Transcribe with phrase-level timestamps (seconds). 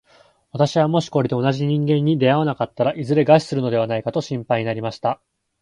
[0.51, 5.21] 私はもしこれで同じ人間に出会わなかったら、いずれ餓死するのではないかと心配になりました。